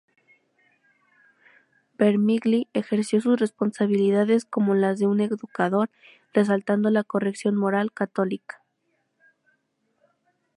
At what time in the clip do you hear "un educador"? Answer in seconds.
5.05-5.91